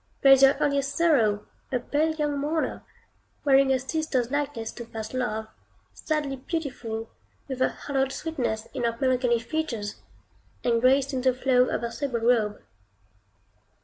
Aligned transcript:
There 0.23 0.31
is 0.31 0.41
your 0.41 0.55
earliest 0.55 0.95
Sorrow, 0.97 1.45
a 1.71 1.77
pale 1.79 2.15
young 2.15 2.35
mourner, 2.39 2.83
wearing 3.45 3.71
a 3.71 3.77
sister's 3.77 4.31
likeness 4.31 4.71
to 4.71 4.85
first 4.87 5.13
love, 5.13 5.45
sadly 5.93 6.37
beautiful, 6.37 7.11
with 7.47 7.61
a 7.61 7.69
hallowed 7.69 8.11
sweetness 8.11 8.65
in 8.73 8.83
her 8.85 8.97
melancholy 8.99 9.37
features, 9.37 10.01
and 10.63 10.81
grace 10.81 11.13
in 11.13 11.21
the 11.21 11.35
flow 11.35 11.65
of 11.69 11.81
her 11.81 11.91
sable 11.91 12.21
robe. 12.21 12.63